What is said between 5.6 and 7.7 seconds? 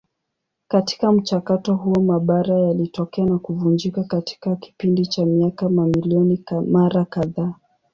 mamilioni mara kadhaa.